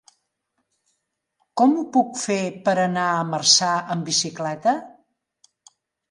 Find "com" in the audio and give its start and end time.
1.59-1.75